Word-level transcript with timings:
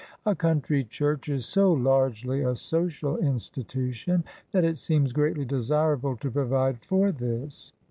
A 0.25 0.33
country 0.33 0.83
church 0.83 1.29
is 1.29 1.45
so 1.45 1.71
largely 1.71 2.41
a 2.41 2.55
social 2.55 3.17
in 3.17 3.35
stitution 3.35 4.23
that 4.51 4.63
it 4.65 4.79
seems 4.79 5.13
greatly 5.13 5.45
desirable 5.45 6.17
to 6.17 6.31
provide 6.31 6.83
for 6.83 7.11
this. 7.11 7.71